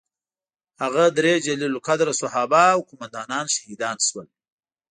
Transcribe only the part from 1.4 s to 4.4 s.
جلیل القدره صحابه او قوماندانان شهیدان شول.